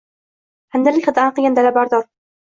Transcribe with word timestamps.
Handalak 0.77 1.05
hidi 1.11 1.21
anqigan 1.25 1.57
dalalarbor. 1.59 2.09